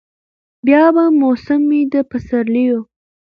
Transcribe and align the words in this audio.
بیا 0.65 0.83
به 0.95 1.03
موسم 1.21 1.61
وي 1.69 1.81
د 1.93 1.95
پسرلیو 2.09 2.79